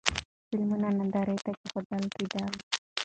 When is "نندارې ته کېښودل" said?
0.99-2.03